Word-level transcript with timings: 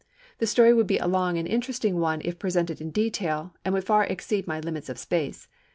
The 0.39 0.47
story 0.47 0.73
would 0.73 0.87
be 0.87 0.97
a 0.97 1.05
long 1.05 1.37
and 1.37 1.47
interesting 1.47 1.99
one 1.99 2.23
if 2.25 2.39
presented 2.39 2.81
in 2.81 2.89
detail, 2.89 3.53
and 3.63 3.71
would 3.75 3.83
far 3.85 4.03
exceed 4.03 4.47
my 4.47 4.59
limits 4.59 4.89
of 4.89 4.97
space. 4.97 5.47